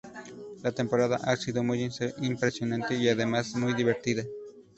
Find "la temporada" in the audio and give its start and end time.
0.63-1.17